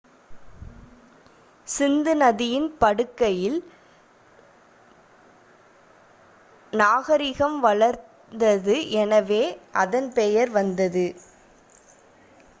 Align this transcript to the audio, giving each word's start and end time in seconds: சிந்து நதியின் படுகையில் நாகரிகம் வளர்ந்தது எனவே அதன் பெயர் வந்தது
சிந்து 1.67 2.13
நதியின் 2.15 2.69
படுகையில் 2.79 3.59
நாகரிகம் 6.73 7.59
வளர்ந்தது 7.59 8.77
எனவே 8.95 9.43
அதன் 9.77 10.09
பெயர் 10.13 10.51
வந்தது 10.51 11.05